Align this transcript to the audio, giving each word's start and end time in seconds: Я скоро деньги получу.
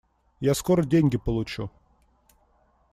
Я 0.39 0.55
скоро 0.55 0.83
деньги 0.83 1.17
получу. 1.17 1.69